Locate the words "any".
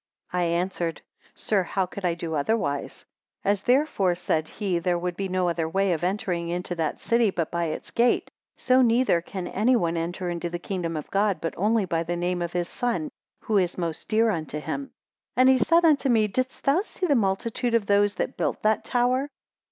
9.47-9.75